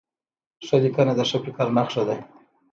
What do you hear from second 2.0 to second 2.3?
ده.